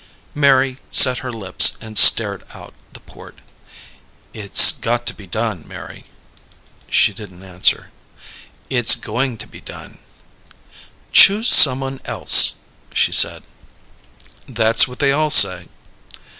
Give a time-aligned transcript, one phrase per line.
[0.33, 3.37] Mary set her lips and stared out the port.
[4.33, 6.05] "It's got to be done, Mary."
[6.89, 7.91] She didn't answer.
[8.67, 9.99] "It's going to be done."
[11.13, 12.55] "Choose someone else,"
[12.91, 13.43] she said.
[14.49, 15.67] "That's what they all say."